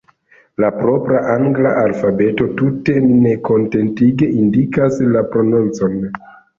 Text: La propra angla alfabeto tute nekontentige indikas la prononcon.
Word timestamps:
La 0.61 0.69
propra 0.77 1.21
angla 1.33 1.75
alfabeto 1.83 2.49
tute 2.63 2.97
nekontentige 3.13 4.33
indikas 4.43 5.01
la 5.15 5.29
prononcon. 5.33 6.05